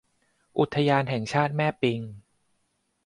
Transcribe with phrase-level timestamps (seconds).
[0.59, 2.01] อุทยานแห่งชาติแม่ปิง